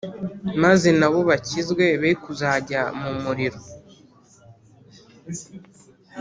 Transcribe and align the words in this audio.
maze, 0.63 0.89
na 0.99 1.07
bo 1.11 1.19
bakizwe 1.29 1.85
be 2.01 2.11
kuzajya 2.23 2.81
mu 3.01 3.11
muriro! 3.23 3.59